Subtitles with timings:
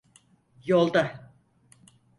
[0.65, 1.27] Yolda…